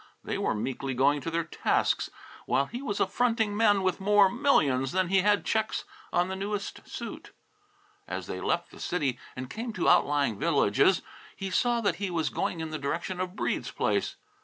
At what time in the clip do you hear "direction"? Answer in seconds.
12.79-13.19